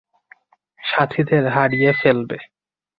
সাথীদের 0.83 1.43
হারিয়ে 1.55 1.91
ফেলবে। 1.93 2.37